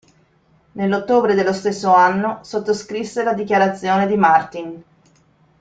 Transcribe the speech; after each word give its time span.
Nell'ottobre 0.71 1.35
dello 1.35 1.53
stesso 1.53 1.93
anno 1.93 2.39
sottoscrisse 2.41 3.23
la 3.23 3.35
Dichiarazione 3.35 4.07
di 4.07 4.15
Martin. 4.17 4.83